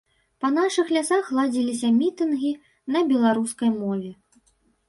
Па 0.43 0.49
нашых 0.53 0.87
лясах 0.95 1.29
ладзіліся 1.39 1.91
мітынгі 1.99 2.49
на 2.97 3.05
беларускай 3.13 3.69
мове. 3.81 4.11